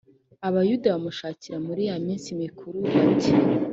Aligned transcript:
abayuda 0.47 0.87
bamushakira 0.93 1.57
muri 1.67 1.81
ya 1.89 1.95
minsi 2.05 2.27
mikuru 2.41 2.77
bati 2.93 3.31